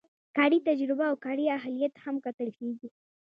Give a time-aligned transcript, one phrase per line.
[0.37, 2.89] کاري تجربه او کاري اهلیت هم کتل کیږي.